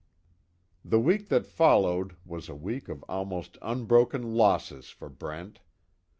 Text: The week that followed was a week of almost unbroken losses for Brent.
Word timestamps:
The 0.83 0.99
week 0.99 1.29
that 1.29 1.45
followed 1.45 2.15
was 2.25 2.49
a 2.49 2.55
week 2.55 2.89
of 2.89 3.03
almost 3.07 3.59
unbroken 3.61 4.33
losses 4.33 4.89
for 4.89 5.09
Brent. 5.09 5.59